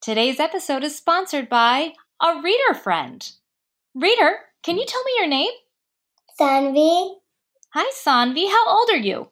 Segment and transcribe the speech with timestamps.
[0.00, 3.30] Today's episode is sponsored by a reader friend.
[3.94, 5.50] Reader, can you tell me your name?
[6.40, 7.16] Sanvi.
[7.74, 8.48] Hi, Sanvi.
[8.48, 9.28] How old are you?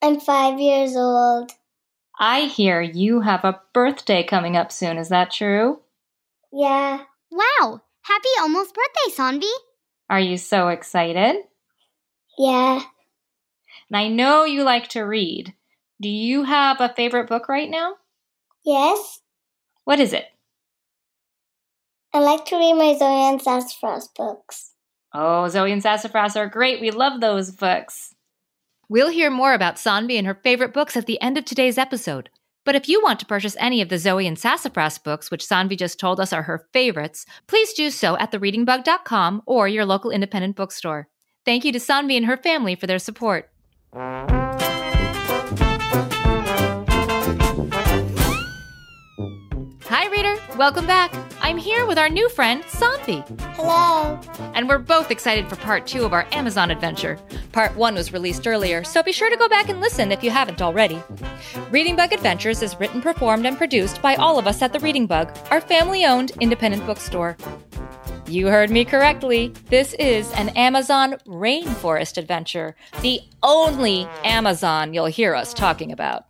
[0.00, 1.52] I'm five years old.
[2.18, 4.96] I hear you have a birthday coming up soon.
[4.96, 5.80] Is that true?
[6.50, 7.02] Yeah.
[7.30, 7.82] Wow!
[8.00, 9.52] Happy almost birthday, Sanvi.
[10.08, 11.42] Are you so excited?
[12.38, 12.80] Yeah.
[13.90, 15.52] And I know you like to read.
[16.00, 17.96] Do you have a favorite book right now?
[18.64, 19.20] Yes.
[19.84, 20.26] What is it?
[22.12, 24.72] I like to read my Zoe and Sassafras books.
[25.14, 26.80] Oh, Zoe and Sassafras are great.
[26.80, 28.14] We love those books.
[28.88, 32.28] We'll hear more about Sanvi and her favorite books at the end of today's episode.
[32.64, 35.78] But if you want to purchase any of the Zoe and Sassafras books, which Sanvi
[35.78, 40.56] just told us are her favorites, please do so at thereadingbug.com or your local independent
[40.56, 41.08] bookstore.
[41.44, 43.50] Thank you to Sanvi and her family for their support.
[49.90, 50.36] Hi, reader.
[50.56, 51.12] Welcome back.
[51.40, 53.26] I'm here with our new friend, Sanvi.
[53.56, 54.20] Hello.
[54.54, 57.18] And we're both excited for part two of our Amazon adventure.
[57.50, 60.30] Part one was released earlier, so be sure to go back and listen if you
[60.30, 61.02] haven't already.
[61.72, 65.08] Reading Bug Adventures is written, performed, and produced by all of us at the Reading
[65.08, 67.36] Bug, our family owned independent bookstore.
[68.28, 69.48] You heard me correctly.
[69.70, 76.26] This is an Amazon rainforest adventure, the only Amazon you'll hear us talking about.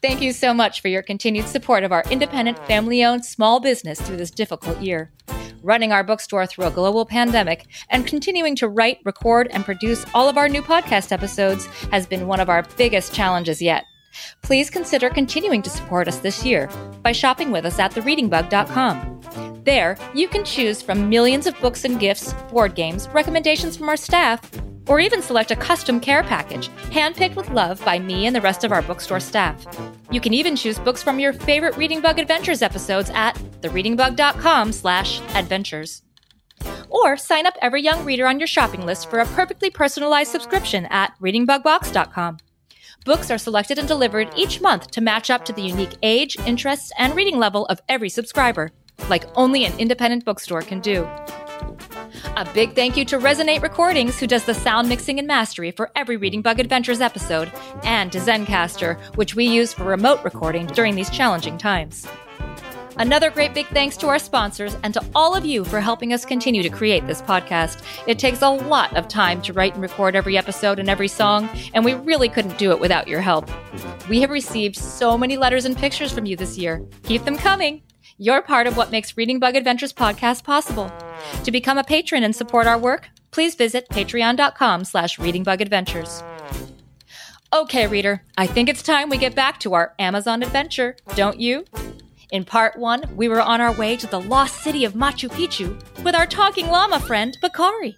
[0.00, 4.00] Thank you so much for your continued support of our independent, family owned small business
[4.00, 5.12] through this difficult year.
[5.62, 10.28] Running our bookstore through a global pandemic and continuing to write, record, and produce all
[10.28, 13.84] of our new podcast episodes has been one of our biggest challenges yet.
[14.42, 16.68] Please consider continuing to support us this year
[17.02, 19.62] by shopping with us at thereadingbug.com.
[19.64, 23.96] There, you can choose from millions of books and gifts, board games, recommendations from our
[23.96, 24.50] staff,
[24.86, 28.64] or even select a custom care package, handpicked with love by me and the rest
[28.64, 29.66] of our bookstore staff.
[30.10, 35.20] You can even choose books from your favorite Reading Bug Adventures episodes at thereadingbug.com slash
[35.34, 36.02] adventures.
[36.88, 40.86] Or sign up every young reader on your shopping list for a perfectly personalized subscription
[40.86, 42.38] at readingbugbox.com.
[43.04, 46.92] Books are selected and delivered each month to match up to the unique age, interests,
[46.98, 48.70] and reading level of every subscriber,
[49.08, 51.08] like only an independent bookstore can do.
[52.36, 55.90] A big thank you to Resonate Recordings, who does the sound mixing and mastery for
[55.96, 57.50] every Reading Bug Adventures episode,
[57.84, 62.06] and to Zencastr, which we use for remote recording during these challenging times.
[62.96, 66.26] Another great big thanks to our sponsors and to all of you for helping us
[66.26, 67.82] continue to create this podcast.
[68.06, 71.48] It takes a lot of time to write and record every episode and every song,
[71.72, 73.48] and we really couldn't do it without your help.
[74.08, 76.86] We have received so many letters and pictures from you this year.
[77.04, 77.82] Keep them coming.
[78.18, 80.92] You're part of what makes Reading Bug Adventures podcast possible.
[81.44, 86.22] To become a patron and support our work, please visit patreon.com slash readingbugadventures.
[87.54, 91.64] Okay, reader, I think it's time we get back to our Amazon adventure, don't you?
[92.30, 95.78] In part one, we were on our way to the lost city of Machu Picchu
[96.02, 97.96] with our talking llama friend, Pacari.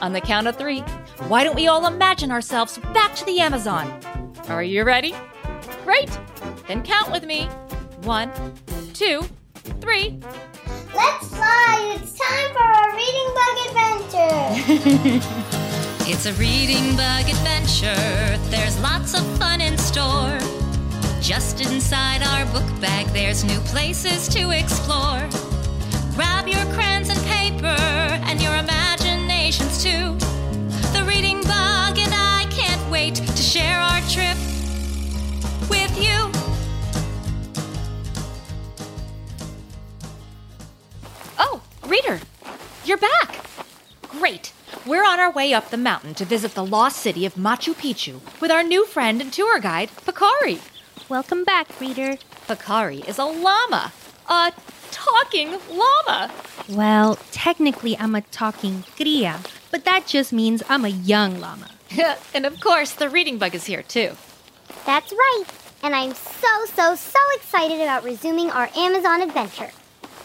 [0.00, 0.80] On the count of three,
[1.28, 4.00] why don't we all imagine ourselves back to the Amazon?
[4.48, 5.14] Are you ready?
[5.84, 6.10] Great!
[6.66, 7.44] Then count with me.
[8.02, 8.32] One,
[8.94, 9.22] two,
[9.80, 10.18] three.
[10.94, 11.96] Let's fly!
[11.96, 15.58] It's time for a reading bug adventure!
[16.04, 18.36] It's a reading bug adventure.
[18.50, 20.36] There's lots of fun in store.
[21.20, 25.28] Just inside our book bag, there's new places to explore.
[26.16, 27.66] Grab your crayons and paper
[28.26, 30.16] and your imaginations too.
[30.92, 34.36] The reading bug and I can't wait to share our trip
[35.70, 36.41] with you.
[41.92, 42.20] Reader,
[42.86, 43.44] you're back.
[44.08, 44.54] Great.
[44.86, 48.22] We're on our way up the mountain to visit the lost city of Machu Picchu
[48.40, 50.58] with our new friend and tour guide, Pacari.
[51.10, 52.16] Welcome back, reader.
[52.48, 53.92] Pacari is a llama,
[54.26, 54.54] a
[54.90, 56.30] talking llama.
[56.66, 59.40] Well, technically, I'm a talking cria,
[59.70, 61.68] but that just means I'm a young llama.
[62.34, 64.12] and of course, the reading bug is here too.
[64.86, 65.44] That's right.
[65.82, 69.72] And I'm so, so, so excited about resuming our Amazon adventure.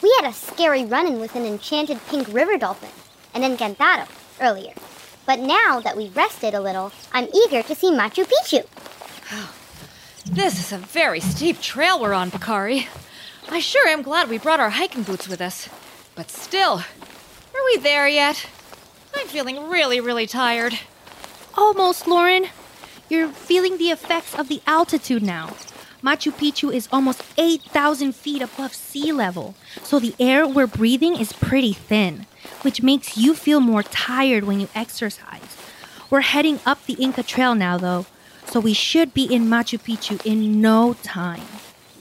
[0.08, 2.88] We had a scary run in with an enchanted pink river dolphin
[3.34, 4.08] and Encantado
[4.40, 4.72] earlier.
[5.26, 8.66] But now that we've rested a little, I'm eager to see Machu Picchu.
[10.26, 12.88] This is a very steep trail we're on, Pacari.
[13.50, 15.68] I sure am glad we brought our hiking boots with us.
[16.16, 16.84] But still,
[17.54, 18.48] are we there yet?
[19.14, 20.80] I'm feeling really, really tired.
[21.56, 22.48] Almost, Lauren.
[23.10, 25.58] You're feeling the effects of the altitude now.
[26.04, 31.34] Machu Picchu is almost 8,000 feet above sea level, so the air we're breathing is
[31.34, 32.28] pretty thin,
[32.62, 35.58] which makes you feel more tired when you exercise.
[36.12, 38.06] We're heading up the Inca Trail now, though,
[38.46, 41.48] so we should be in Machu Picchu in no time.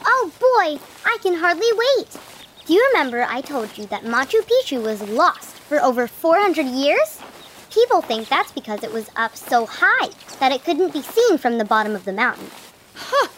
[0.05, 2.19] Oh boy, I can hardly wait.
[2.67, 7.19] Do you remember I told you that Machu Picchu was lost for over 400 years?
[7.71, 11.57] People think that's because it was up so high that it couldn't be seen from
[11.57, 12.51] the bottom of the mountain.
[12.95, 13.29] Huh,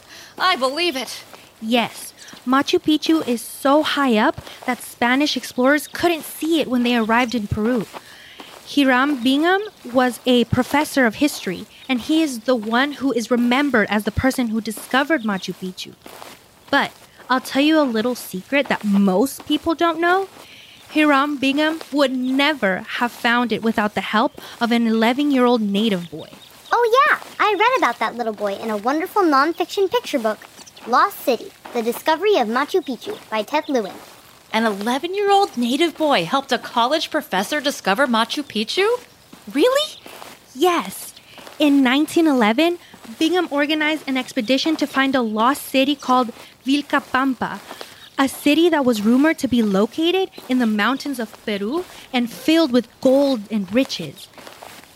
[0.40, 1.25] I believe it.
[1.61, 2.14] Yes,
[2.46, 7.35] Machu Picchu is so high up that Spanish explorers couldn't see it when they arrived
[7.35, 7.87] in Peru.
[8.67, 9.62] Hiram Bingham
[9.93, 14.12] was a professor of history, and he is the one who is remembered as the
[14.12, 15.94] person who discovered Machu Picchu.
[16.70, 16.93] But
[17.31, 20.29] I'll tell you a little secret that most people don't know.
[20.94, 25.61] Hiram Bingham would never have found it without the help of an 11 year old
[25.61, 26.31] native boy.
[26.70, 27.18] Oh, yeah,
[27.49, 30.39] I read about that little boy in a wonderful nonfiction picture book,
[30.87, 33.95] Lost City The Discovery of Machu Picchu by Ted Lewin.
[34.53, 38.87] An 11 year old native boy helped a college professor discover Machu Picchu?
[39.50, 39.99] Really?
[40.55, 41.15] Yes.
[41.59, 42.79] In 1911,
[43.19, 46.35] Bingham organized an expedition to find a lost city called
[46.67, 47.61] Vilcapampa,
[48.19, 52.73] a city that was rumored to be located in the mountains of Peru and filled
[52.73, 54.29] with gold and riches.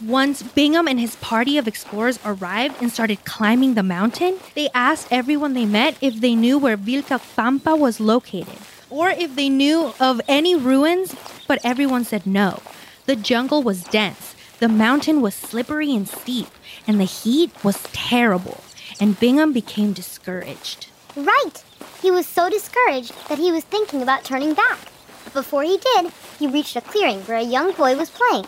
[0.07, 5.07] Once Bingham and his party of explorers arrived and started climbing the mountain, they asked
[5.13, 8.59] everyone they met if they knew where Vilcapampa was located
[8.91, 11.15] or if they knew of any ruins,
[11.47, 12.61] but everyone said no.
[13.07, 16.49] The jungle was dense, the mountain was slippery and steep,
[16.85, 18.61] and the heat was terrible,
[18.99, 20.89] and Bingham became discouraged.
[21.15, 21.63] Right!
[22.01, 24.81] He was so discouraged that he was thinking about turning back.
[25.25, 28.47] But before he did, he reached a clearing where a young boy was playing.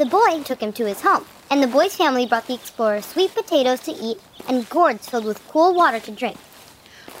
[0.00, 3.34] The boy took him to his home, and the boy's family brought the explorer sweet
[3.34, 4.18] potatoes to eat
[4.48, 6.38] and gourds filled with cool water to drink.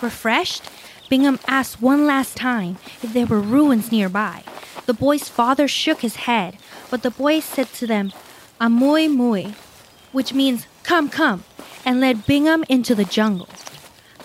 [0.00, 0.62] Refreshed,
[1.10, 4.44] Bingham asked one last time if there were ruins nearby.
[4.86, 6.56] The boy's father shook his head,
[6.88, 8.14] but the boy said to them,
[8.58, 9.52] Amoy mui,
[10.12, 11.44] which means come, come,
[11.84, 13.50] and led Bingham into the jungle.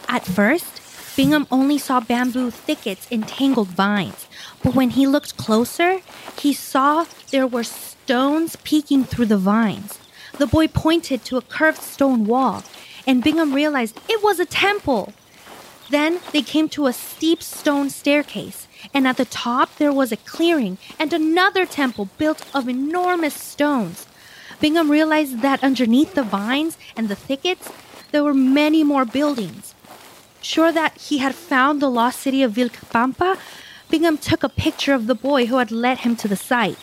[0.08, 0.81] At first,
[1.18, 4.25] Bingham only saw bamboo thickets and tangled vines,
[4.65, 6.01] but when he looked closer,
[6.39, 10.00] he saw there were stones peeking through the vines.
[10.39, 12.63] The boy pointed to a curved stone wall,
[13.06, 15.13] and Bingham realized it was a temple.
[15.91, 20.17] Then they came to a steep stone staircase, and at the top there was a
[20.17, 24.07] clearing and another temple built of enormous stones.
[24.59, 27.69] Bingham realized that underneath the vines and the thickets,
[28.12, 29.75] there were many more buildings.
[30.41, 33.38] Sure that he had found the lost city of Vilcapampa,
[33.95, 36.77] Bingham took a picture of the boy who had led him to the site.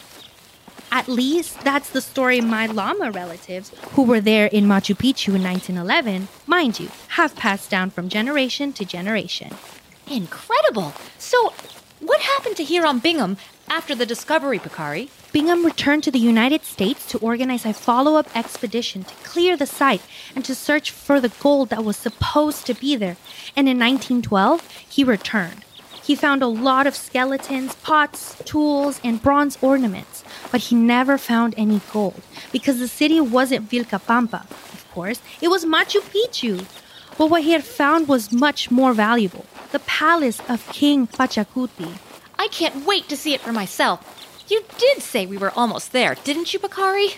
[0.91, 5.43] At least that's the story my llama relatives, who were there in Machu Picchu in
[5.43, 9.50] 1911, mind you, have passed down from generation to generation.
[10.11, 10.94] Incredible!
[11.19, 11.53] So,
[12.00, 13.37] what happened to Hiram Bingham
[13.69, 15.11] after the discovery, Pacari?
[15.32, 19.67] Bingham returned to the United States to organize a follow up expedition to clear the
[19.67, 20.00] site
[20.35, 23.19] and to search for the gold that was supposed to be there.
[23.55, 25.67] And in 1912, he returned.
[26.03, 31.55] He found a lot of skeletons, pots, tools, and bronze ornaments, but he never found
[31.56, 36.67] any gold because the city wasn't Vilcapampa, of course, it was Machu Picchu.
[37.17, 41.99] But what he had found was much more valuable the palace of King Pachacuti.
[42.39, 44.44] I can't wait to see it for myself.
[44.49, 47.17] You did say we were almost there, didn't you, Pacari?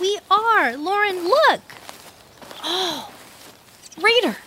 [0.00, 0.76] We are!
[0.76, 1.60] Lauren, look!
[2.64, 3.12] Oh,
[4.00, 4.38] Raider,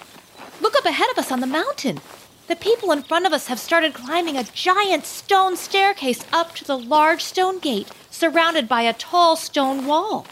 [0.60, 2.02] look up ahead of us on the mountain.
[2.48, 6.64] The people in front of us have started climbing a giant stone staircase up to
[6.64, 10.28] the large stone gate, surrounded by a tall stone wall.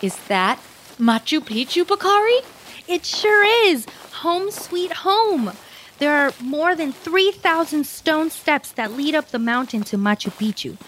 [0.00, 0.58] Is that
[0.98, 2.42] Machu Picchu, Pacari?
[2.88, 3.86] It sure is!
[4.22, 5.52] Home sweet home!
[5.98, 10.78] There are more than 3,000 stone steps that lead up the mountain to Machu Picchu.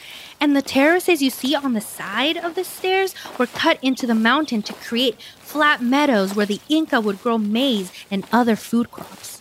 [0.40, 4.14] And the terraces you see on the side of the stairs were cut into the
[4.14, 9.38] mountain to create flat meadows where the Inca would grow maize and other food crops.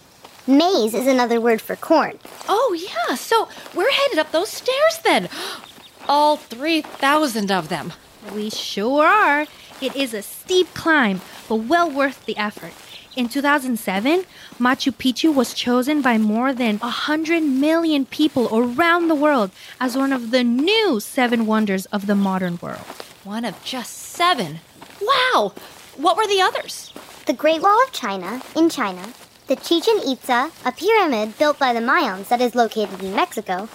[0.48, 2.18] Maize is another word for corn.
[2.48, 5.28] Oh, yeah, so we're headed up those stairs then.
[6.08, 7.92] All 3,000 of them.
[8.34, 9.46] We sure are.
[9.82, 12.72] It is a steep climb, but well worth the effort.
[13.18, 14.26] In 2007,
[14.60, 19.52] Machu Picchu was chosen by more than 100 million people around the world
[19.82, 22.86] as one of the new seven wonders of the modern world.
[23.24, 24.60] One of just seven.
[25.02, 25.54] Wow!
[25.98, 26.94] What were the others?
[27.26, 29.14] The Great Wall of China in China,
[29.48, 33.70] the Chichen Itza, a pyramid built by the Mayans that is located in Mexico,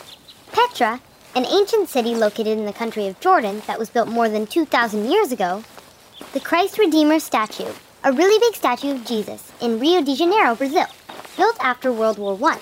[0.53, 1.01] Petra,
[1.35, 5.11] an ancient city located in the country of Jordan that was built more than 2,000
[5.11, 5.65] years ago,
[6.35, 7.73] the Christ Redeemer statue,
[8.05, 10.89] a really big statue of Jesus in Rio de Janeiro, Brazil,
[11.39, 12.59] built after World War I,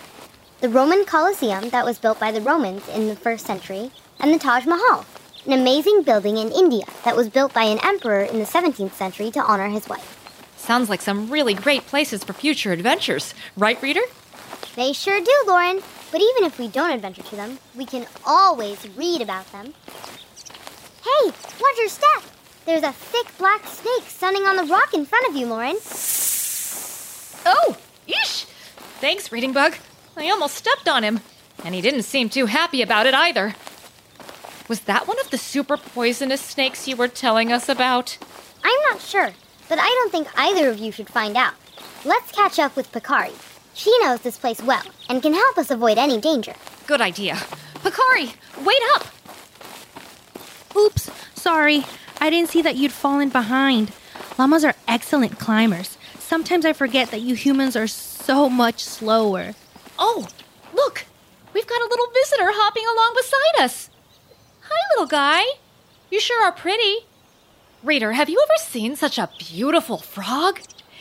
[0.60, 3.90] the Roman Colosseum that was built by the Romans in the first century,
[4.20, 5.04] and the Taj Mahal,
[5.46, 9.32] an amazing building in India that was built by an emperor in the 17th century
[9.32, 10.19] to honor his wife.
[10.60, 14.02] Sounds like some really great places for future adventures, right, reader?
[14.76, 15.80] They sure do, Lauren.
[16.12, 19.72] But even if we don't adventure to them, we can always read about them.
[21.02, 22.22] Hey, watch your step!
[22.66, 25.76] There's a thick black snake sunning on the rock in front of you, Lauren.
[27.46, 27.76] Oh,
[28.06, 28.44] yeesh!
[29.00, 29.76] Thanks, Reading Bug.
[30.16, 31.20] I almost stepped on him,
[31.64, 33.54] and he didn't seem too happy about it either.
[34.68, 38.18] Was that one of the super poisonous snakes you were telling us about?
[38.62, 39.32] I'm not sure,
[39.70, 41.54] but I don't think either of you should find out.
[42.04, 43.32] Let's catch up with Pacari.
[43.72, 46.54] She knows this place well and can help us avoid any danger.
[46.88, 47.34] Good idea.
[47.76, 49.06] Pacari, wait up!
[50.76, 51.84] Oops, sorry.
[52.20, 53.92] I didn't see that you'd fallen behind.
[54.36, 55.96] Llamas are excellent climbers.
[56.18, 59.54] Sometimes I forget that you humans are so much slower.
[59.98, 60.26] Oh,
[60.74, 61.04] look!
[61.54, 63.88] We've got a little visitor hopping along beside us.
[64.62, 65.44] Hi, little guy.
[66.10, 67.06] You sure are pretty.
[67.82, 70.60] Reader, have you ever seen such a beautiful frog?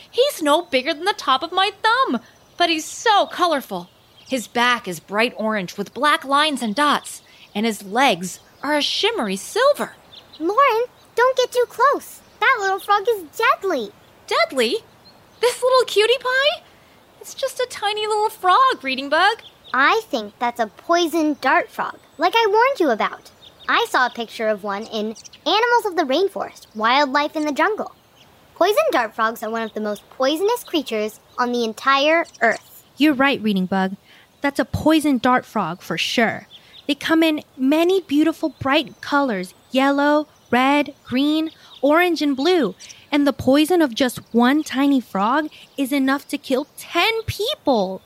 [0.09, 2.21] He's no bigger than the top of my thumb,
[2.55, 3.89] but he's so colorful.
[4.29, 7.21] His back is bright orange with black lines and dots,
[7.53, 9.95] and his legs are a shimmery silver.
[10.39, 12.21] Lauren, don't get too close.
[12.39, 13.91] That little frog is deadly.
[14.27, 14.77] Deadly?
[15.41, 16.63] This little cutie pie?
[17.19, 19.41] It's just a tiny little frog, Reading Bug.
[19.73, 23.31] I think that's a poison dart frog, like I warned you about.
[23.71, 27.93] I saw a picture of one in Animals of the Rainforest Wildlife in the Jungle.
[28.55, 32.83] Poison dart frogs are one of the most poisonous creatures on the entire earth.
[32.97, 33.95] You're right, Reading Bug.
[34.41, 36.47] That's a poison dart frog for sure.
[36.87, 41.51] They come in many beautiful bright colors yellow, red, green,
[41.83, 42.73] orange, and blue.
[43.11, 45.47] And the poison of just one tiny frog
[45.77, 48.01] is enough to kill 10 people.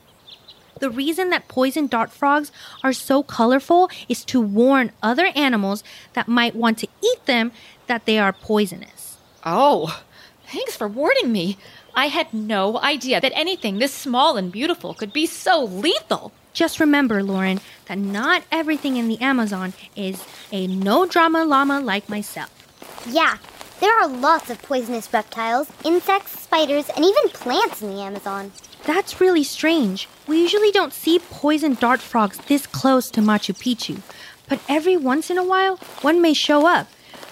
[0.84, 6.28] The reason that poison dart frogs are so colorful is to warn other animals that
[6.28, 7.52] might want to eat them
[7.86, 9.16] that they are poisonous.
[9.46, 10.02] Oh,
[10.46, 11.56] thanks for warning me.
[11.94, 16.32] I had no idea that anything this small and beautiful could be so lethal.
[16.52, 20.22] Just remember, Lauren, that not everything in the Amazon is
[20.52, 22.50] a no drama llama like myself.
[23.08, 23.38] Yeah,
[23.80, 28.52] there are lots of poisonous reptiles, insects, spiders, and even plants in the Amazon.
[28.86, 30.08] That's really strange.
[30.26, 34.00] We usually don't see poison dart frogs this close to Machu Picchu,
[34.46, 36.88] but every once in a while, one may show up.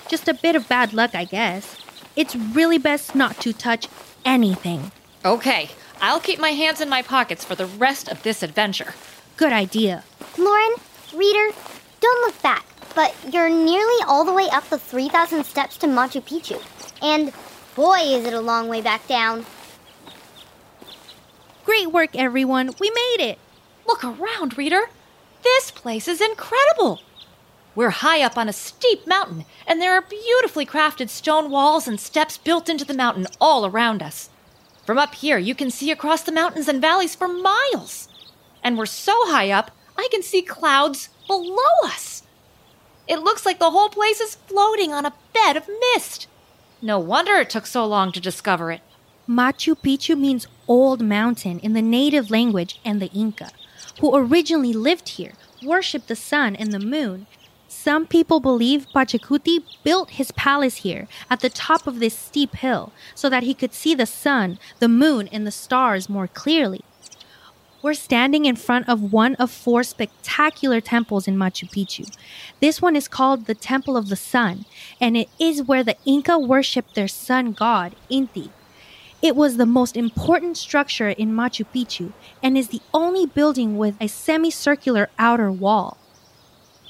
[0.09, 1.77] Just a bit of bad luck, I guess.
[2.17, 3.87] It's really best not to touch
[4.25, 4.93] anything.
[5.25, 8.95] Okay, I'll keep my hands in my pockets for the rest of this adventure.
[9.37, 10.05] Good idea.
[10.39, 10.75] Lauren,
[11.15, 11.55] reader,
[12.01, 16.23] don't look back, but you're nearly all the way up the 3,000 steps to Machu
[16.23, 16.63] Picchu.
[17.03, 17.33] And
[17.75, 19.45] boy, is it a long way back down.
[21.65, 22.71] Great work, everyone.
[22.81, 23.39] We made it.
[23.87, 24.91] Look around, reader.
[25.45, 27.01] This place is incredible.
[27.75, 32.01] We're high up on a steep mountain, and there are beautifully crafted stone walls and
[32.01, 34.29] steps built into the mountain all around us.
[34.85, 38.09] From up here, you can see across the mountains and valleys for miles.
[38.63, 42.25] And we're so high up, I can see clouds below us.
[43.07, 46.27] It looks like the whole place is floating on a bed of mist.
[46.81, 48.81] No wonder it took so long to discover it.
[49.29, 53.51] Machu Picchu means old mountain in the native language and the Inca,
[54.01, 57.27] who originally lived here, worshipped the sun and the moon.
[57.69, 62.91] Some people believe Pachacuti built his palace here at the top of this steep hill
[63.15, 66.81] so that he could see the sun, the moon, and the stars more clearly.
[67.83, 72.07] We're standing in front of one of four spectacular temples in Machu Picchu.
[72.61, 74.65] This one is called the Temple of the Sun,
[75.01, 78.51] and it is where the Inca worshipped their sun god, Inti.
[79.23, 82.13] It was the most important structure in Machu Picchu
[82.43, 85.97] and is the only building with a semicircular outer wall.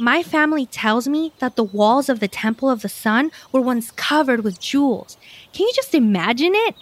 [0.00, 3.90] My family tells me that the walls of the Temple of the Sun were once
[3.90, 5.18] covered with jewels.
[5.52, 6.74] Can you just imagine it?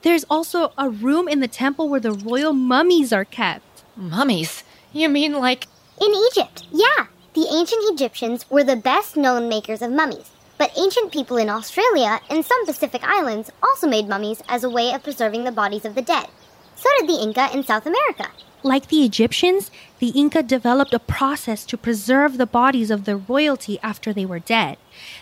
[0.00, 3.84] There's also a room in the temple where the royal mummies are kept.
[3.96, 4.64] Mummies?
[4.92, 5.66] You mean like.
[6.00, 7.06] In Egypt, yeah.
[7.34, 10.30] The ancient Egyptians were the best known makers of mummies.
[10.56, 14.92] But ancient people in Australia and some Pacific islands also made mummies as a way
[14.92, 16.28] of preserving the bodies of the dead.
[16.76, 18.28] So did the Inca in South America.
[18.62, 23.78] Like the Egyptians, the Inca developed a process to preserve the bodies of their royalty
[23.82, 24.78] after they were dead.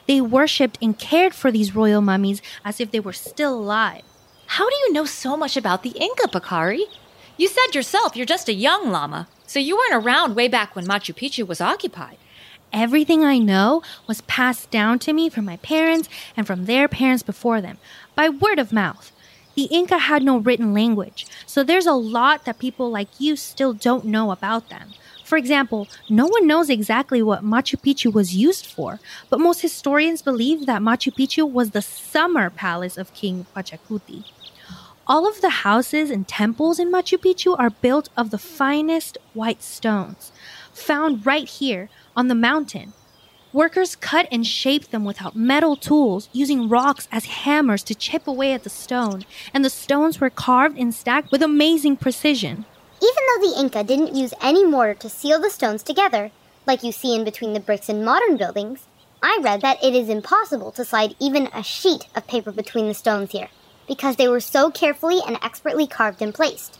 [0.06, 4.02] They worshipped and cared for these royal mummies as if they were still alive.
[4.46, 6.84] How do you know so much about the Inca, Pacari?
[7.36, 10.86] You said yourself you're just a young llama, so you weren't around way back when
[10.86, 12.18] Machu Picchu was occupied.
[12.72, 17.22] Everything I know was passed down to me from my parents and from their parents
[17.22, 17.78] before them
[18.14, 19.12] by word of mouth.
[19.54, 23.74] The Inca had no written language, so there's a lot that people like you still
[23.74, 24.94] don't know about them.
[25.22, 30.22] For example, no one knows exactly what Machu Picchu was used for, but most historians
[30.22, 34.24] believe that Machu Picchu was the summer palace of King Pachacuti.
[35.06, 39.62] All of the houses and temples in Machu Picchu are built of the finest white
[39.62, 40.31] stones,
[40.72, 42.92] found right here on the mountain.
[43.52, 48.54] Workers cut and shaped them without metal tools, using rocks as hammers to chip away
[48.54, 52.64] at the stone, and the stones were carved and stacked with amazing precision.
[53.02, 56.30] Even though the Inca didn't use any mortar to seal the stones together,
[56.66, 58.86] like you see in between the bricks in modern buildings,
[59.22, 62.94] I read that it is impossible to slide even a sheet of paper between the
[62.94, 63.48] stones here,
[63.86, 66.78] because they were so carefully and expertly carved and placed.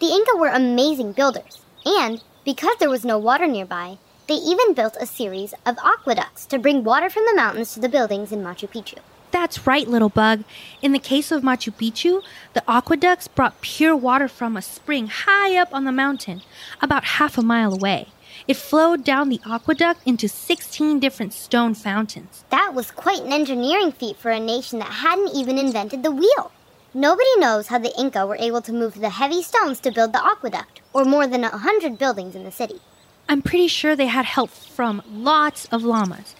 [0.00, 3.98] The Inca were amazing builders, and because there was no water nearby,
[4.28, 7.88] they even built a series of aqueducts to bring water from the mountains to the
[7.88, 8.98] buildings in Machu Picchu.
[9.30, 10.44] That's right, little bug.
[10.80, 12.22] In the case of Machu Picchu,
[12.52, 16.42] the aqueducts brought pure water from a spring high up on the mountain,
[16.80, 18.08] about half a mile away.
[18.46, 22.44] It flowed down the aqueduct into 16 different stone fountains.
[22.50, 26.52] That was quite an engineering feat for a nation that hadn't even invented the wheel.
[26.96, 30.24] Nobody knows how the Inca were able to move the heavy stones to build the
[30.24, 32.80] aqueduct, or more than a hundred buildings in the city.
[33.28, 36.36] I'm pretty sure they had help from lots of llamas.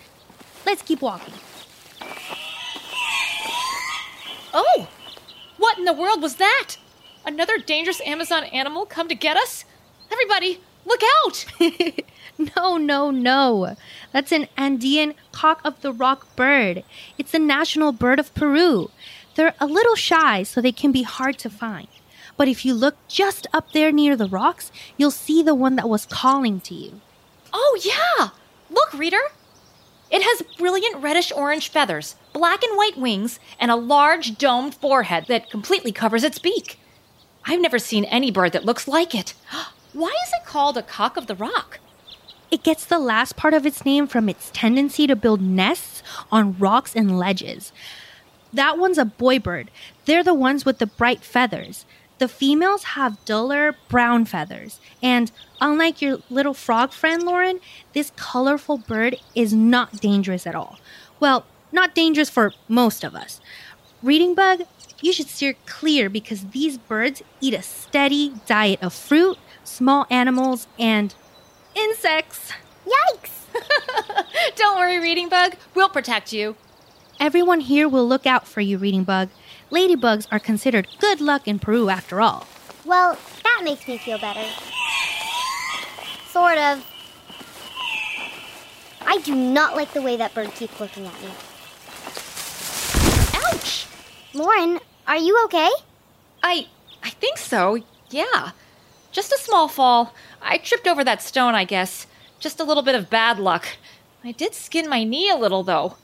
[0.64, 1.34] Let's keep walking.
[4.52, 4.88] Oh!
[5.58, 6.76] What in the world was that?
[7.26, 9.64] Another dangerous Amazon animal come to get us?
[10.12, 11.46] Everybody, look out!
[12.56, 13.74] no, no, no.
[14.12, 16.84] That's an Andean cock of the rock bird.
[17.18, 18.92] It's the national bird of Peru.
[19.34, 21.88] They're a little shy, so they can be hard to find.
[22.36, 25.88] But if you look just up there near the rocks, you'll see the one that
[25.88, 27.00] was calling to you.
[27.52, 28.30] Oh, yeah!
[28.70, 29.20] Look, reader!
[30.10, 35.26] It has brilliant reddish orange feathers, black and white wings, and a large domed forehead
[35.28, 36.78] that completely covers its beak.
[37.44, 39.34] I've never seen any bird that looks like it.
[39.92, 41.78] Why is it called a cock of the rock?
[42.50, 46.58] It gets the last part of its name from its tendency to build nests on
[46.58, 47.72] rocks and ledges.
[48.54, 49.70] That one's a boy bird.
[50.04, 51.84] They're the ones with the bright feathers.
[52.18, 57.58] The females have duller brown feathers, and unlike your little frog friend, Lauren,
[57.92, 60.78] this colorful bird is not dangerous at all.
[61.18, 63.40] Well, not dangerous for most of us.
[64.00, 64.62] Reading bug,
[65.00, 70.68] you should steer clear because these birds eat a steady diet of fruit, small animals,
[70.78, 71.12] and
[71.74, 72.52] insects.
[72.86, 73.30] Yikes!
[74.56, 75.56] Don't worry, Reading Bug.
[75.74, 76.54] We'll protect you.
[77.24, 79.30] Everyone here will look out for you, Reading Bug.
[79.70, 82.46] Ladybugs are considered good luck in Peru after all.
[82.84, 84.44] Well, that makes me feel better.
[86.28, 86.84] Sort of.
[89.06, 91.30] I do not like the way that bird keeps looking at me.
[93.46, 93.86] Ouch!
[94.34, 95.70] Lauren, are you okay?
[96.42, 96.66] I
[97.02, 97.78] I think so.
[98.10, 98.50] Yeah.
[99.12, 100.12] Just a small fall.
[100.42, 102.06] I tripped over that stone, I guess.
[102.38, 103.64] Just a little bit of bad luck.
[104.22, 105.96] I did skin my knee a little though.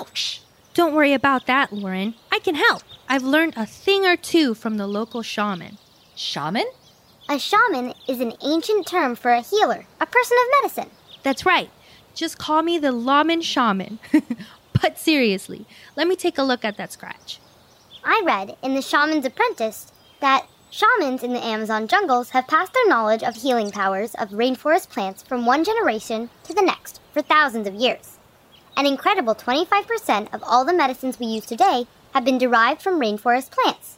[0.00, 0.42] Ouch.
[0.78, 2.14] Don't worry about that, Lauren.
[2.30, 2.84] I can help.
[3.08, 5.76] I've learned a thing or two from the local shaman.
[6.14, 6.66] Shaman?
[7.28, 10.90] A shaman is an ancient term for a healer, a person of medicine.
[11.24, 11.68] That's right.
[12.14, 13.98] Just call me the Laman Shaman.
[14.80, 17.40] but seriously, let me take a look at that scratch.
[18.04, 22.86] I read in The Shaman's Apprentice that shamans in the Amazon jungles have passed their
[22.86, 27.66] knowledge of healing powers of rainforest plants from one generation to the next for thousands
[27.66, 28.17] of years.
[28.78, 33.50] An incredible 25% of all the medicines we use today have been derived from rainforest
[33.50, 33.96] plants.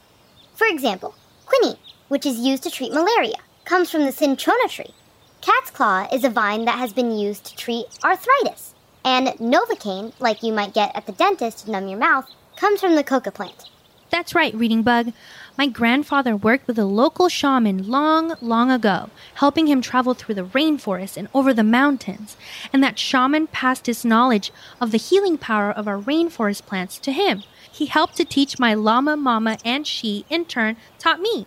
[0.55, 1.15] For example,
[1.45, 1.77] quinine,
[2.09, 4.95] which is used to treat malaria, comes from the cinchona tree.
[5.43, 8.75] Cat's claw is a vine that has been used to treat arthritis.
[9.05, 12.97] And Novocaine, like you might get at the dentist to numb your mouth, comes from
[12.97, 13.69] the coca plant.
[14.09, 15.13] That's right, Reading Bug.
[15.61, 20.47] My grandfather worked with a local shaman long, long ago, helping him travel through the
[20.47, 22.39] rainforest and over the mountains.
[22.73, 27.13] And that shaman passed his knowledge of the healing power of our rainforest plants to
[27.13, 27.43] him.
[27.71, 31.47] He helped to teach my llama mama, and she, in turn, taught me.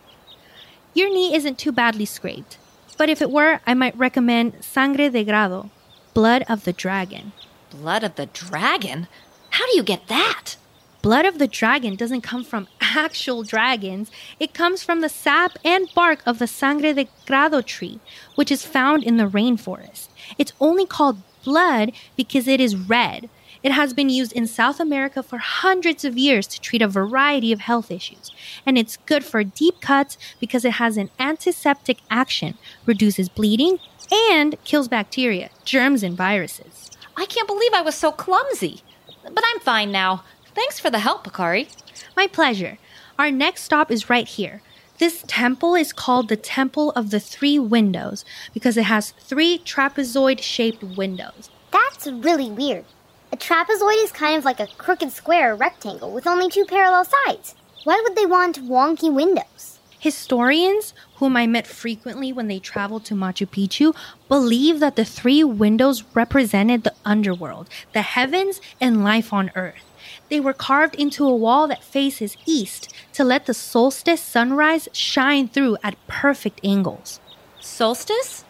[0.93, 2.59] Your knee isn't too badly scraped,
[2.99, 5.71] but if it were, I might recommend sangre de grado,
[6.13, 7.31] blood of the dragon.
[7.71, 9.07] Blood of the dragon?
[9.49, 10.57] How do you get that?
[11.03, 14.09] Blood of the dragon doesn't come from actual dragons.
[14.39, 17.99] It comes from the sap and bark of the sangre de grado tree,
[18.35, 20.07] which is found in the rainforest.
[20.37, 23.29] It's only called blood because it is red.
[23.63, 27.51] It has been used in South America for hundreds of years to treat a variety
[27.51, 28.31] of health issues.
[28.65, 34.55] And it's good for deep cuts because it has an antiseptic action, reduces bleeding, and
[34.63, 36.91] kills bacteria, germs, and viruses.
[37.17, 38.83] I can't believe I was so clumsy.
[39.23, 40.23] But I'm fine now.
[40.55, 41.67] Thanks for the help, Pacari.
[42.15, 42.77] My pleasure.
[43.17, 44.61] Our next stop is right here.
[44.99, 50.41] This temple is called the Temple of the Three Windows because it has three trapezoid
[50.41, 51.49] shaped windows.
[51.71, 52.85] That's really weird.
[53.31, 57.05] A trapezoid is kind of like a crooked square or rectangle with only two parallel
[57.05, 57.55] sides.
[57.83, 59.79] Why would they want wonky windows?
[59.99, 63.95] Historians, whom I met frequently when they traveled to Machu Picchu,
[64.27, 69.92] believe that the three windows represented the underworld, the heavens, and life on earth.
[70.29, 75.47] They were carved into a wall that faces east to let the solstice sunrise shine
[75.47, 77.19] through at perfect angles.
[77.59, 78.43] Solstice?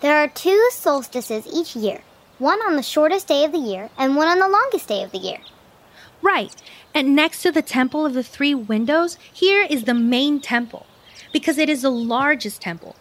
[0.00, 2.02] There are two solstices each year
[2.38, 5.10] one on the shortest day of the year and one on the longest day of
[5.10, 5.38] the year.
[6.22, 6.54] Right,
[6.94, 10.86] and next to the Temple of the Three Windows, here is the main temple
[11.32, 12.96] because it is the largest temple.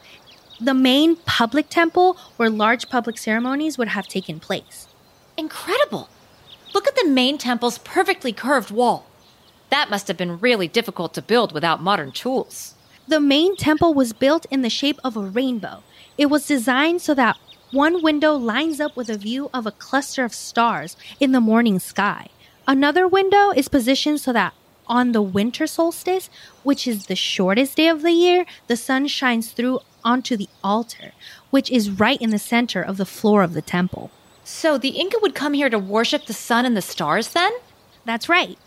[0.60, 4.88] The main public temple where large public ceremonies would have taken place.
[5.38, 6.10] Incredible!
[6.78, 9.08] Look at the main temple's perfectly curved wall.
[9.72, 12.76] That must have been really difficult to build without modern tools.
[13.08, 15.82] The main temple was built in the shape of a rainbow.
[16.20, 17.36] It was designed so that
[17.72, 21.80] one window lines up with a view of a cluster of stars in the morning
[21.80, 22.28] sky.
[22.68, 24.54] Another window is positioned so that
[24.86, 26.30] on the winter solstice,
[26.62, 31.14] which is the shortest day of the year, the sun shines through onto the altar,
[31.50, 34.12] which is right in the center of the floor of the temple.
[34.50, 37.52] So the Inca would come here to worship the sun and the stars then?
[38.06, 38.58] That's right.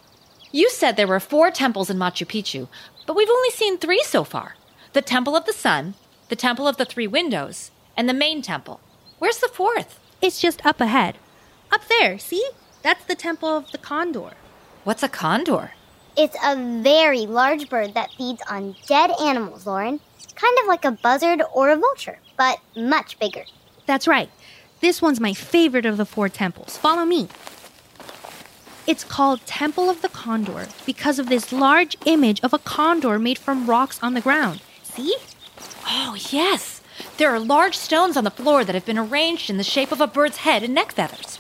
[0.53, 2.69] You said there were four temples in Machu Picchu,
[3.07, 4.57] but we've only seen three so far
[4.93, 5.95] the Temple of the Sun,
[6.29, 8.79] the Temple of the Three Windows, and the main temple.
[9.19, 9.99] Where's the fourth?
[10.21, 11.17] It's just up ahead.
[11.73, 12.47] Up there, see?
[12.83, 14.33] That's the Temple of the Condor.
[14.85, 15.73] What's a condor?
[16.15, 20.01] It's a very large bird that feeds on dead animals, Lauren.
[20.35, 23.45] Kind of like a buzzard or a vulture, but much bigger.
[23.87, 24.29] That's right.
[24.81, 26.79] This one's my favorite of the four temples.
[26.79, 27.29] Follow me.
[28.87, 33.39] It's called Temple of the Condor because of this large image of a condor made
[33.39, 34.63] from rocks on the ground.
[34.83, 35.15] See?
[35.87, 36.81] Oh, yes.
[37.19, 40.01] There are large stones on the floor that have been arranged in the shape of
[40.01, 41.39] a bird's head and neck feathers.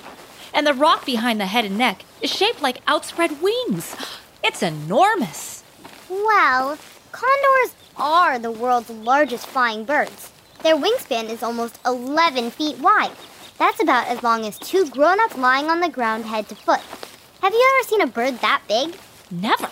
[0.52, 3.96] And the rock behind the head and neck is shaped like outspread wings.
[4.42, 5.62] It's enormous.
[6.08, 6.78] Well,
[7.12, 10.32] condors are the world's largest flying birds.
[10.62, 13.16] Their wingspan is almost 11 feet wide.
[13.60, 16.80] That's about as long as two grown ups lying on the ground head to foot.
[17.42, 18.96] Have you ever seen a bird that big?
[19.30, 19.68] Never.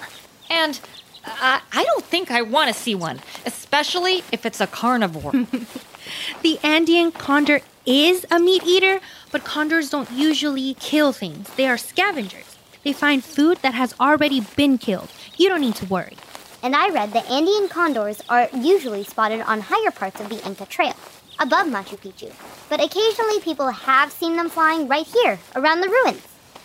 [0.50, 0.78] And
[1.24, 5.32] I, I don't think I want to see one, especially if it's a carnivore.
[6.42, 9.00] the Andean condor is a meat eater,
[9.32, 11.48] but condors don't usually kill things.
[11.56, 12.58] They are scavengers.
[12.84, 15.10] They find food that has already been killed.
[15.38, 16.18] You don't need to worry.
[16.62, 20.66] And I read that Andean condors are usually spotted on higher parts of the Inca
[20.66, 20.94] Trail,
[21.38, 22.32] above Machu Picchu.
[22.68, 26.22] But occasionally people have seen them flying right here, around the ruins.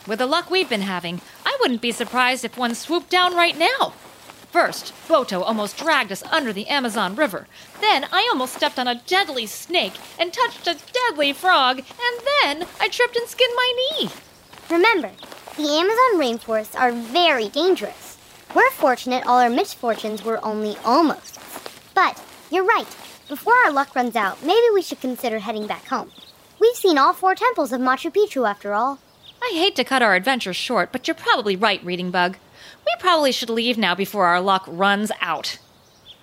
[0.07, 3.57] With the luck we've been having, I wouldn't be surprised if one swooped down right
[3.57, 3.93] now.
[4.51, 7.47] First, Boto almost dragged us under the Amazon River.
[7.81, 11.79] Then I almost stepped on a deadly snake and touched a deadly frog.
[11.79, 14.09] And then I tripped and skinned my knee.
[14.69, 15.11] Remember,
[15.57, 18.17] the Amazon rainforests are very dangerous.
[18.53, 21.39] We're fortunate all our misfortunes were only almost.
[21.95, 22.95] But you're right.
[23.29, 26.11] Before our luck runs out, maybe we should consider heading back home.
[26.59, 28.99] We've seen all four temples of Machu Picchu after all.
[29.41, 32.37] I hate to cut our adventure short, but you're probably right, Reading Bug.
[32.85, 35.57] We probably should leave now before our luck runs out.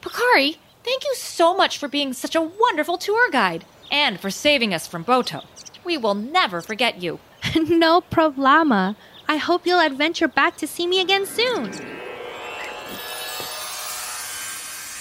[0.02, 4.74] Pacari, thank you so much for being such a wonderful tour guide and for saving
[4.74, 5.44] us from Boto.
[5.84, 7.18] We will never forget you.
[7.56, 8.94] no problema.
[9.26, 11.72] I hope you'll adventure back to see me again soon.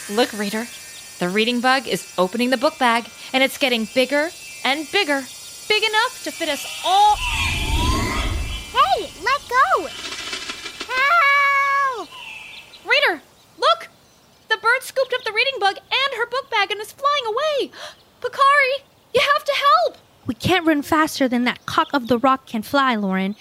[0.10, 0.68] Look, reader,
[1.20, 4.32] the reading bug is opening the book bag, and it's getting bigger
[4.64, 5.24] and bigger,
[5.68, 7.16] big enough to fit us all.
[8.72, 9.88] Hey, let go!
[10.88, 12.10] Help!
[12.86, 13.22] Reader,
[13.58, 13.90] look!
[14.50, 17.72] The bird scooped up the reading bug and her book bag and is flying away.
[18.22, 19.98] Pacari, you have to help!
[20.26, 23.36] We can't run faster than that cock of the rock can fly, Lauren.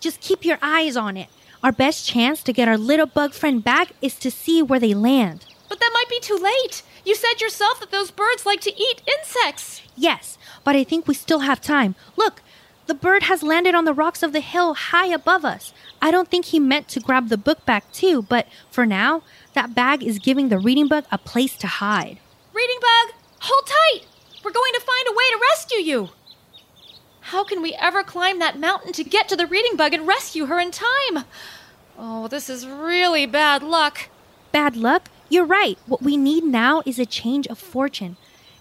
[0.00, 1.28] Just keep your eyes on it.
[1.62, 4.94] Our best chance to get our little bug friend back is to see where they
[4.94, 5.44] land.
[5.70, 6.82] But that might be too late.
[7.04, 9.80] You said yourself that those birds like to eat insects.
[9.96, 11.94] Yes, but I think we still have time.
[12.16, 12.42] Look,
[12.86, 15.72] the bird has landed on the rocks of the hill high above us.
[16.02, 19.22] I don't think he meant to grab the book back too, but for now,
[19.54, 22.18] that bag is giving the reading bug a place to hide.
[22.52, 24.08] Reading bug, hold tight.
[24.42, 26.08] We're going to find a way to rescue you.
[27.20, 30.46] How can we ever climb that mountain to get to the reading bug and rescue
[30.46, 31.26] her in time?
[31.96, 34.08] Oh, this is really bad luck.
[34.52, 35.08] Bad luck?
[35.28, 35.78] You're right.
[35.86, 38.16] What we need now is a change of fortune.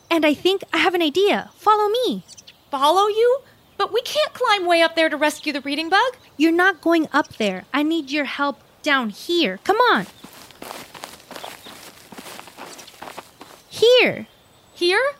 [0.09, 1.49] And I think I have an idea.
[1.55, 2.23] Follow me.
[2.69, 3.39] Follow you?
[3.77, 6.17] But we can't climb way up there to rescue the reading bug.
[6.37, 7.63] You're not going up there.
[7.73, 9.59] I need your help down here.
[9.63, 10.05] Come on.
[13.69, 14.27] Here.
[14.73, 15.13] Here?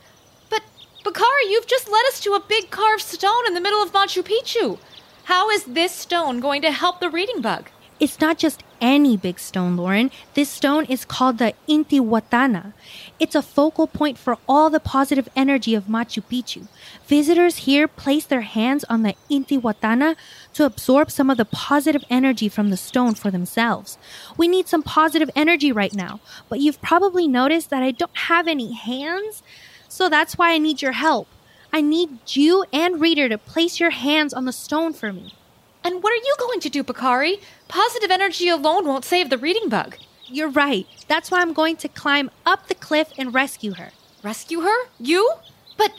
[0.50, 0.62] But,
[1.04, 4.22] Pacari, you've just led us to a big carved stone in the middle of Machu
[4.22, 4.78] Picchu.
[5.24, 7.70] How is this stone going to help the reading bug?
[7.98, 10.10] It's not just any big stone, Lauren.
[10.34, 12.72] This stone is called the Intihuatana.
[13.18, 16.68] It's a focal point for all the positive energy of Machu Picchu.
[17.06, 20.16] Visitors here place their hands on the Intihuatana
[20.54, 23.98] to absorb some of the positive energy from the stone for themselves.
[24.36, 28.48] We need some positive energy right now, but you've probably noticed that I don't have
[28.48, 29.42] any hands,
[29.88, 31.28] so that's why I need your help.
[31.72, 35.34] I need you and Reader to place your hands on the stone for me.
[35.82, 37.40] And what are you going to do, Pacari?
[37.68, 39.96] Positive energy alone won't save the reading bug.
[40.26, 40.86] You're right.
[41.08, 43.90] That's why I'm going to climb up the cliff and rescue her.
[44.22, 44.88] Rescue her?
[44.98, 45.32] You?
[45.76, 45.92] But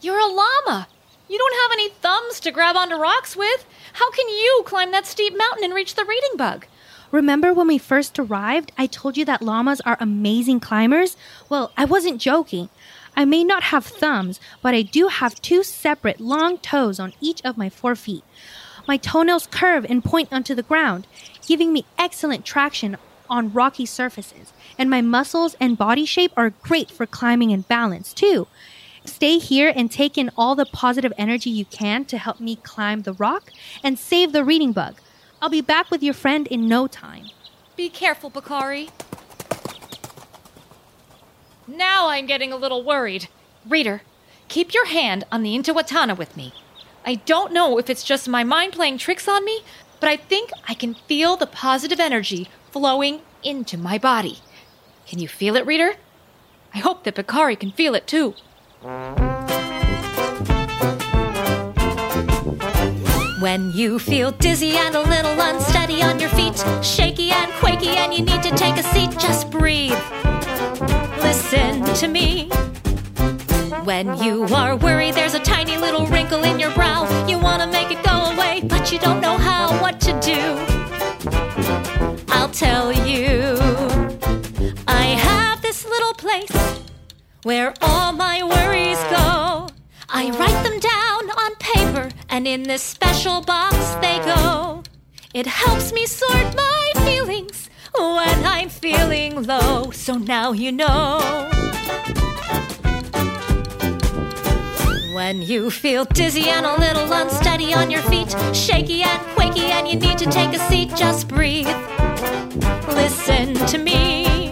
[0.00, 0.88] you're a llama.
[1.28, 3.66] You don't have any thumbs to grab onto rocks with.
[3.92, 6.66] How can you climb that steep mountain and reach the reading bug?
[7.12, 11.16] Remember when we first arrived, I told you that llamas are amazing climbers?
[11.48, 12.68] Well, I wasn't joking.
[13.16, 17.42] I may not have thumbs, but I do have two separate long toes on each
[17.44, 18.24] of my four feet.
[18.86, 21.06] My toenails curve and point onto the ground,
[21.46, 22.96] giving me excellent traction
[23.28, 24.52] on rocky surfaces.
[24.78, 28.46] And my muscles and body shape are great for climbing and balance, too.
[29.04, 33.02] Stay here and take in all the positive energy you can to help me climb
[33.02, 33.50] the rock
[33.82, 34.96] and save the reading bug.
[35.40, 37.26] I'll be back with your friend in no time.
[37.76, 38.90] Be careful, Pacari.
[41.66, 43.28] Now I'm getting a little worried.
[43.66, 44.02] Reader,
[44.48, 46.52] keep your hand on the Intihuatana with me.
[47.04, 49.62] I don't know if it's just my mind playing tricks on me,
[50.00, 54.38] but I think I can feel the positive energy flowing into my body.
[55.06, 55.94] Can you feel it, reader?
[56.74, 58.34] I hope that Pacari can feel it too.
[63.40, 68.12] When you feel dizzy and a little unsteady on your feet, shaky and quaky, and
[68.12, 69.98] you need to take a seat, just breathe.
[71.22, 72.50] Listen to me.
[73.84, 77.08] When you are worried, there's a tiny little wrinkle in your brow.
[77.26, 80.40] You want to make it go away, but you don't know how, what to do.
[82.28, 83.56] I'll tell you.
[84.86, 86.80] I have this little place
[87.42, 89.68] where all my worries go.
[90.10, 94.82] I write them down on paper, and in this special box they go.
[95.32, 99.90] It helps me sort my feelings when I'm feeling low.
[99.90, 101.50] So now you know.
[105.12, 109.88] When you feel dizzy and a little unsteady on your feet, shaky and quaky, and
[109.88, 111.66] you need to take a seat, just breathe.
[112.86, 114.50] Listen to me.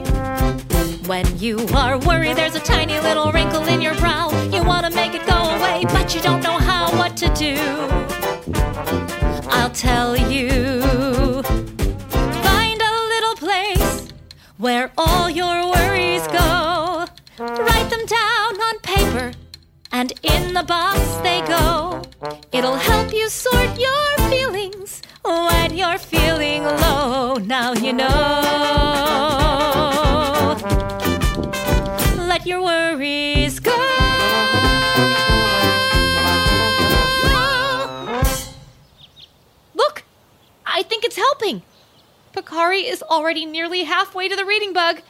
[1.06, 4.30] When you are worried, there's a tiny little wrinkle in your brow.
[4.52, 7.54] You want to make it go away, but you don't know how, what to do.
[9.48, 10.47] I'll tell you.
[43.18, 45.02] Already nearly halfway to the reading bug.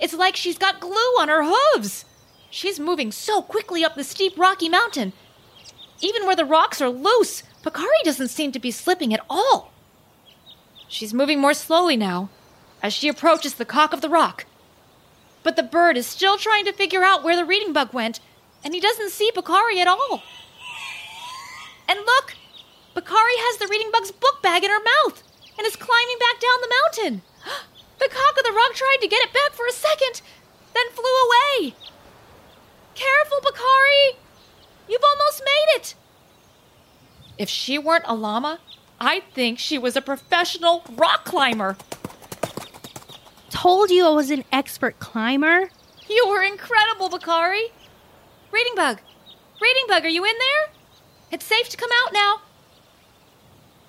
[0.00, 2.04] It's like she's got glue on her hooves.
[2.50, 5.12] She's moving so quickly up the steep rocky mountain.
[6.00, 9.72] Even where the rocks are loose, Pacari doesn't seem to be slipping at all.
[10.88, 12.30] She's moving more slowly now
[12.82, 14.44] as she approaches the cock of the rock.
[15.44, 18.18] But the bird is still trying to figure out where the reading bug went,
[18.64, 20.20] and he doesn't see Pacari at all.
[21.88, 22.34] And look!
[22.96, 25.22] Pacari has the reading bug's book bag in her mouth
[25.56, 27.22] and is climbing back down the mountain.
[27.98, 30.22] The cock of the rock tried to get it back for a second,
[30.74, 31.74] then flew away.
[32.96, 34.16] Careful, Pacari!
[34.88, 35.94] You've almost made it!
[37.38, 38.58] If she weren't a llama,
[39.00, 41.76] I'd think she was a professional rock climber.
[43.50, 45.70] Told you I was an expert climber.
[46.08, 47.70] You were incredible, Pacari.
[48.50, 49.00] Reading bug.
[49.60, 50.74] Reading bug, are you in there?
[51.30, 52.40] It's safe to come out now.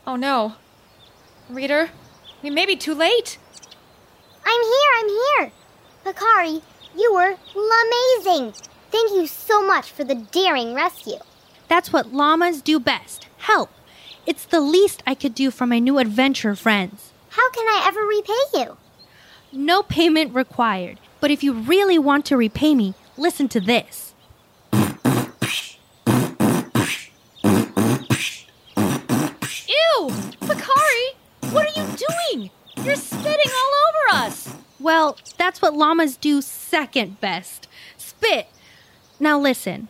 [0.06, 0.54] Oh no.
[1.50, 1.90] Reader,
[2.42, 3.38] we may be too late.
[4.46, 5.52] I'm here, I'm here.
[6.06, 6.62] Pacari,
[6.98, 8.54] you were amazing.
[8.92, 11.20] Thank you so much for the daring rescue.
[11.68, 13.72] That's what llamas do best help.
[14.26, 17.12] It's the least I could do for my new adventure friends.
[17.30, 18.78] How can I ever repay you?
[19.52, 21.00] No payment required.
[21.20, 24.14] But if you really want to repay me, listen to this.
[29.68, 30.10] Ew!
[30.42, 31.16] Pacari!
[31.52, 32.50] What are you doing?
[32.84, 34.54] You're spitting all over us!
[34.80, 38.48] Well, that's what llamas do second best spit.
[39.22, 39.88] Now listen.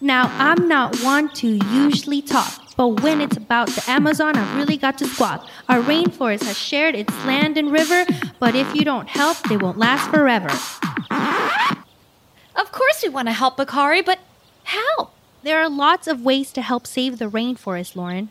[0.00, 4.76] Now, I'm not one to usually talk, but when it's about the Amazon, I really
[4.76, 5.46] got to squawk.
[5.68, 8.06] Our rainforest has shared its land and river,
[8.38, 10.48] but if you don't help, they won't last forever.
[12.54, 14.20] Of course we want to help Pacari, but
[14.62, 15.10] how?
[15.42, 18.30] There are lots of ways to help save the rainforest, Lauren.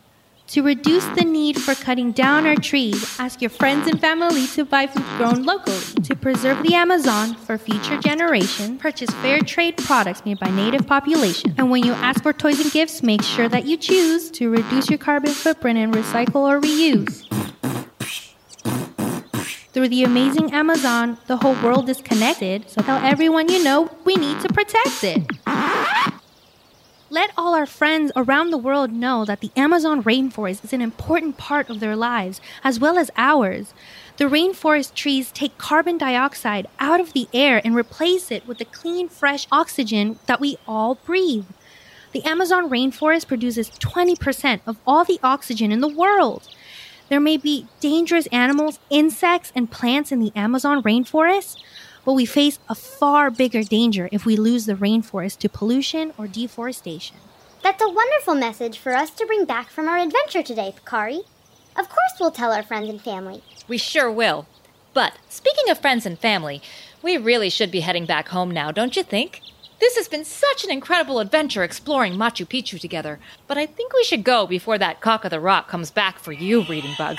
[0.50, 4.66] To reduce the need for cutting down our trees, ask your friends and family to
[4.66, 5.78] buy food grown locally.
[6.06, 11.54] To preserve the Amazon for future generations, purchase fair trade products made by native population.
[11.60, 14.90] And when you ask for toys and gifts, make sure that you choose to reduce
[14.90, 17.28] your carbon footprint and recycle or reuse.
[19.72, 24.16] Through the amazing Amazon, the whole world is connected, so tell everyone you know we
[24.16, 25.30] need to protect it.
[27.12, 31.38] Let all our friends around the world know that the Amazon rainforest is an important
[31.38, 33.74] part of their lives, as well as ours.
[34.18, 38.66] The rainforest trees take carbon dioxide out of the air and replace it with the
[38.66, 41.48] clean, fresh oxygen that we all breathe.
[42.12, 46.48] The Amazon rainforest produces 20% of all the oxygen in the world.
[47.10, 51.58] There may be dangerous animals, insects, and plants in the Amazon rainforest,
[52.06, 56.28] but we face a far bigger danger if we lose the rainforest to pollution or
[56.28, 57.18] deforestation.
[57.62, 61.22] That's a wonderful message for us to bring back from our adventure today, Pacari.
[61.76, 63.44] Of course, we'll tell our friends and family.
[63.68, 64.48] We sure will.
[64.94, 66.62] But speaking of friends and family,
[67.02, 69.42] we really should be heading back home now, don't you think?
[69.80, 74.04] This has been such an incredible adventure exploring Machu Picchu together, but I think we
[74.04, 77.18] should go before that cock of the rock comes back for you, Reading Bug.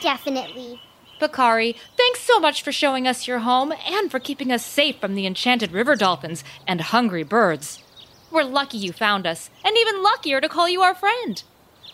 [0.00, 0.80] Definitely.
[1.18, 5.14] Pacari, thanks so much for showing us your home and for keeping us safe from
[5.14, 7.82] the enchanted river dolphins and hungry birds.
[8.30, 11.42] We're lucky you found us, and even luckier to call you our friend.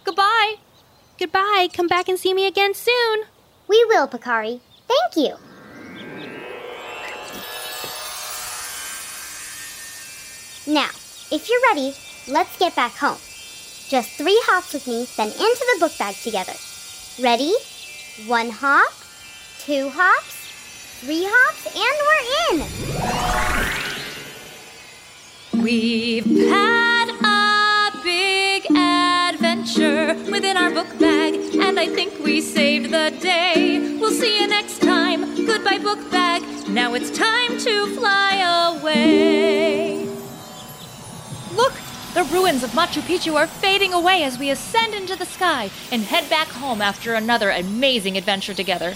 [0.04, 0.56] Goodbye.
[1.18, 1.68] Goodbye.
[1.72, 3.24] Come back and see me again soon.
[3.68, 4.60] We will, Pacari.
[4.88, 5.36] Thank you.
[10.66, 10.90] Now,
[11.30, 11.94] if you're ready,
[12.26, 13.18] let's get back home.
[13.88, 16.54] Just three hops with me, then into the book bag together.
[17.20, 17.52] Ready?
[18.26, 18.92] One hop,
[19.64, 22.24] two hops, three hops, and we're
[25.54, 25.62] in!
[25.62, 33.10] We've had a big adventure within our book bag, and I think we saved the
[33.22, 33.96] day.
[33.98, 35.34] We'll see you next time.
[35.46, 36.42] Goodbye, book bag.
[36.68, 40.06] Now it's time to fly away.
[41.56, 41.72] Look,
[42.12, 46.02] the ruins of Machu Picchu are fading away as we ascend into the sky and
[46.02, 48.94] head back home after another amazing adventure together.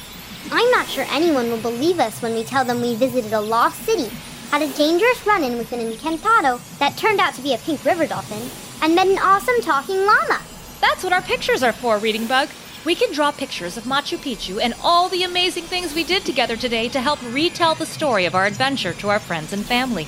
[0.50, 3.84] I'm not sure anyone will believe us when we tell them we visited a lost
[3.84, 4.08] city,
[4.50, 7.84] had a dangerous run in with an encantado that turned out to be a pink
[7.84, 8.48] river dolphin,
[8.82, 10.40] and met an awesome talking llama.
[10.80, 12.48] That's what our pictures are for, Reading Bug.
[12.84, 16.56] We can draw pictures of Machu Picchu and all the amazing things we did together
[16.56, 20.06] today to help retell the story of our adventure to our friends and family.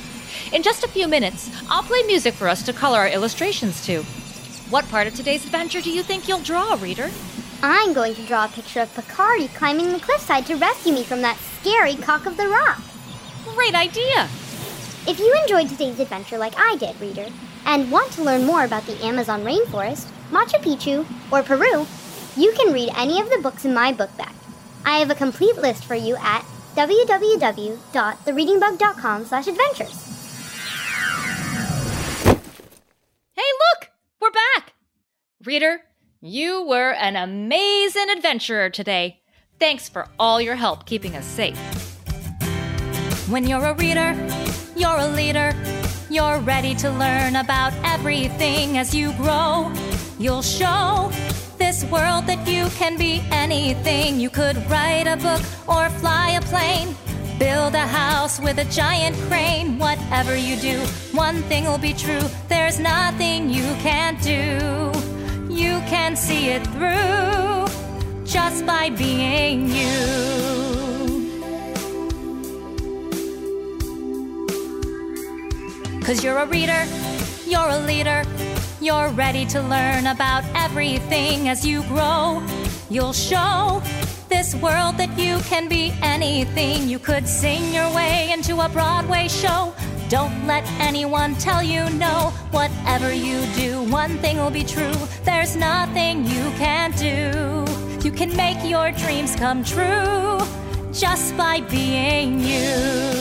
[0.53, 4.05] In just a few minutes, I'll play music for us to color our illustrations to.
[4.71, 7.11] What part of today's adventure do you think you'll draw, reader?
[7.63, 11.21] I'm going to draw a picture of Pacari climbing the cliffside to rescue me from
[11.21, 12.81] that scary cock of the rock.
[13.55, 14.31] Great idea!
[15.07, 17.27] If you enjoyed today's adventure like I did, reader,
[17.67, 21.87] and want to learn more about the Amazon rainforest, Machu Picchu, or Peru,
[22.35, 24.33] you can read any of the books in my book bag.
[24.85, 26.43] I have a complete list for you at
[26.77, 30.07] www.thereadingbug.com slash adventures.
[33.35, 33.91] Hey, look!
[34.21, 34.73] We're back!
[35.45, 35.83] Reader,
[36.21, 39.21] you were an amazing adventurer today.
[39.59, 41.59] Thanks for all your help keeping us safe.
[43.29, 44.15] When you're a reader,
[44.77, 45.55] you're a leader.
[46.11, 49.73] You're ready to learn about everything as you grow.
[50.19, 51.11] You'll show
[51.57, 54.21] this world that you can be anything.
[54.21, 56.95] You could write a book or fly a plane.
[57.39, 59.79] Build a house with a giant crane.
[59.79, 60.81] Whatever you do,
[61.13, 62.21] one thing will be true.
[62.49, 65.00] There's nothing you can't do.
[65.61, 67.67] You can see it through
[68.25, 69.93] just by being you.
[76.03, 76.87] Cause you're a reader,
[77.47, 78.25] you're a leader.
[78.81, 82.43] You're ready to learn about everything as you grow.
[82.89, 83.83] You'll show
[84.31, 86.89] this world that you can be anything.
[86.89, 89.75] You could sing your way into a Broadway show.
[90.11, 92.33] Don't let anyone tell you no.
[92.51, 94.93] Whatever you do, one thing will be true.
[95.23, 97.65] There's nothing you can't do.
[98.03, 100.41] You can make your dreams come true
[100.93, 103.21] just by being you.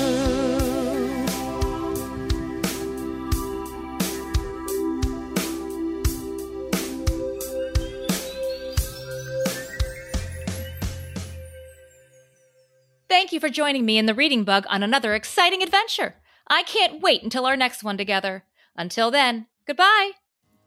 [13.07, 16.15] Thank you for joining me in the Reading Bug on another exciting adventure.
[16.49, 18.43] I can't wait until our next one together.
[18.75, 20.11] Until then, goodbye.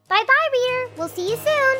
[0.08, 0.92] Bye bye, reader.
[0.96, 1.78] We'll see you soon.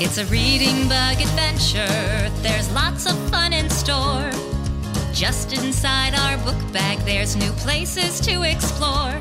[0.00, 2.30] It's a reading bug adventure.
[2.42, 4.30] There's lots of fun in store.
[5.12, 9.20] Just inside our book bag, there's new places to explore.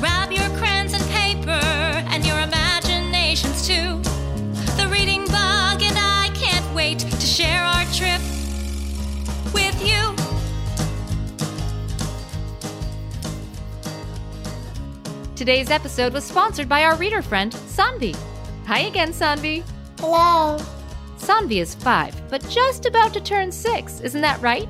[0.00, 1.50] Grab your crayons and paper
[2.10, 4.00] and your imaginations too.
[4.76, 7.62] The reading bug and I can't wait to share
[15.36, 18.16] Today's episode was sponsored by our reader friend, Sanvi.
[18.66, 19.62] Hi again, Sanvi.
[20.00, 20.56] Hello.
[21.18, 24.00] Sanvi is five, but just about to turn six.
[24.00, 24.66] Isn't that right?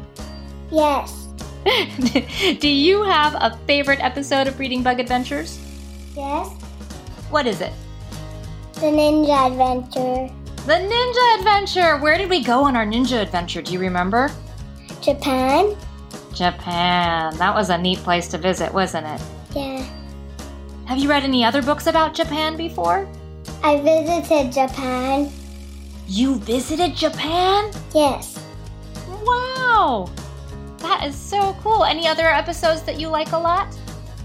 [0.72, 1.28] Yes.
[2.58, 5.56] Do you have a favorite episode of Reading Bug Adventures?
[6.16, 6.48] Yes.
[7.30, 7.72] What is it?
[8.74, 10.34] The Ninja Adventure.
[10.66, 11.98] The Ninja Adventure!
[11.98, 13.62] Where did we go on our Ninja Adventure?
[13.62, 14.32] Do you remember?
[15.00, 15.76] Japan.
[16.34, 17.36] Japan.
[17.36, 19.20] That was a neat place to visit, wasn't it?
[19.54, 19.88] Yeah.
[20.86, 23.08] Have you read any other books about Japan before?
[23.64, 25.32] I visited Japan.
[26.06, 27.72] You visited Japan?
[27.92, 28.38] Yes.
[29.24, 30.08] Wow!
[30.78, 31.82] That is so cool.
[31.84, 33.76] Any other episodes that you like a lot?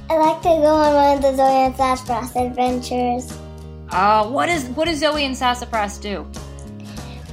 [0.08, 3.36] I like to go on one of the Zoe and Sassafras adventures.
[3.90, 6.28] Uh, what is what does Zoe and Sassafras do?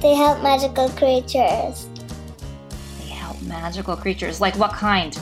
[0.01, 1.87] They help magical creatures.
[2.99, 4.41] They help magical creatures.
[4.41, 5.13] Like what kind?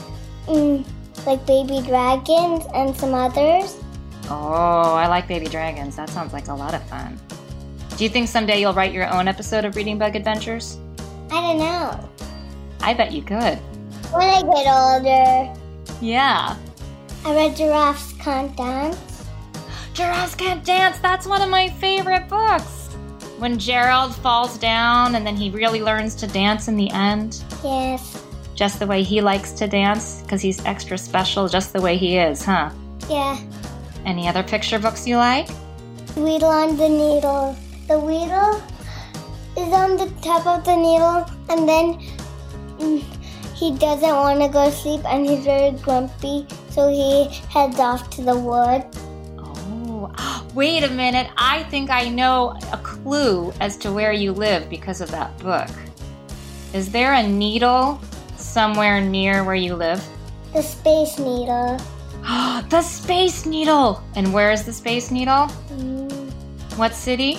[0.46, 0.86] Mm,
[1.26, 3.76] like baby dragons and some others.
[4.30, 5.96] Oh, I like baby dragons.
[5.96, 7.18] That sounds like a lot of fun.
[7.96, 10.78] Do you think someday you'll write your own episode of Reading Bug Adventures?
[11.30, 12.08] I don't know.
[12.80, 13.58] I bet you could.
[14.12, 15.60] When I get older,
[16.00, 16.56] Yeah.
[17.24, 19.24] I read Giraffes Can't Dance.
[19.94, 22.86] Giraffes Can't Dance, that's one of my favorite books.
[23.38, 28.22] When Gerald falls down and then he really learns to dance in the end, Yes.
[28.54, 32.16] just the way he likes to dance, because he's extra special just the way he
[32.18, 32.70] is, huh?
[33.08, 33.36] Yeah.
[34.04, 35.48] Any other picture books you like?
[36.16, 37.56] Wheedle on the needle.
[37.86, 38.60] The wheedle
[39.56, 42.00] is on the top of the needle, and then
[42.78, 43.02] mm,
[43.54, 48.08] he doesn't want to go to sleep, and he's very grumpy, so he heads off
[48.10, 48.84] to the wood.
[49.38, 51.28] Oh, wait a minute.
[51.36, 55.70] I think I know a clue as to where you live because of that book.
[56.74, 58.00] Is there a needle
[58.36, 60.04] somewhere near where you live?
[60.52, 61.78] The space needle.
[62.68, 64.02] the Space Needle!
[64.14, 65.46] And where is the Space Needle?
[65.72, 67.38] Mm, What city?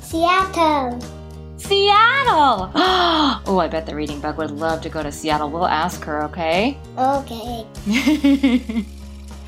[0.00, 1.00] Seattle.
[1.56, 2.70] Seattle!
[2.74, 5.50] oh, I bet the reading bug would love to go to Seattle.
[5.50, 6.78] We'll ask her, okay?
[6.98, 7.66] Okay.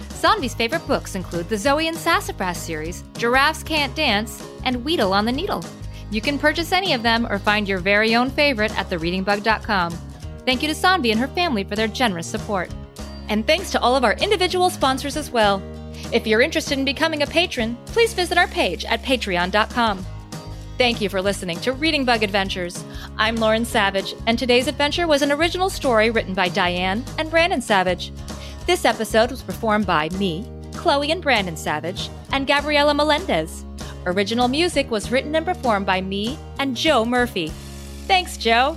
[0.09, 5.27] Sanvi's favorite books include the Zoe and Sassafras series, Giraffes Can't Dance, and Wheedle on
[5.27, 5.62] the Needle.
[6.11, 9.93] You can purchase any of them or find your very own favorite at thereadingbug.com.
[10.47, 12.71] Thank you to Sanvi and her family for their generous support.
[13.29, 15.62] And thanks to all of our individual sponsors as well.
[16.12, 20.05] If you're interested in becoming a patron, please visit our page at patreon.com.
[20.79, 22.85] Thank you for listening to Reading Bug Adventures.
[23.16, 27.62] I'm Lauren Savage, and today's adventure was an original story written by Diane and Brandon
[27.62, 28.12] Savage.
[28.66, 33.64] This episode was performed by me, Chloe and Brandon Savage, and Gabriela Melendez.
[34.05, 37.49] Original music was written and performed by me and Joe Murphy.
[38.07, 38.77] Thanks, Joe.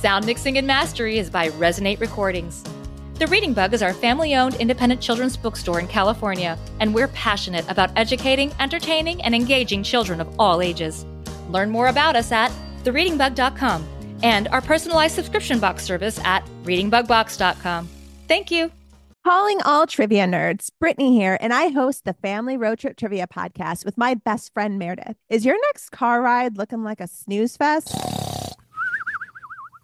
[0.00, 2.64] Sound mixing and mastery is by Resonate Recordings.
[3.18, 7.66] The Reading Bug is our family owned independent children's bookstore in California, and we're passionate
[7.70, 11.06] about educating, entertaining, and engaging children of all ages.
[11.48, 12.52] Learn more about us at
[12.84, 17.88] thereadingbug.com and our personalized subscription box service at readingbugbox.com.
[18.28, 18.70] Thank you.
[19.24, 23.86] Calling all trivia nerds, Brittany here, and I host the Family Road Trip Trivia podcast
[23.86, 25.16] with my best friend Meredith.
[25.30, 27.96] Is your next car ride looking like a snooze fest?